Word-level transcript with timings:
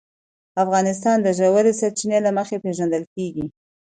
افغانستان 0.63 1.17
د 1.21 1.27
ژورې 1.39 1.73
سرچینې 1.79 2.19
له 2.25 2.31
مخې 2.37 2.57
پېژندل 2.63 3.03
کېږي. 3.15 3.45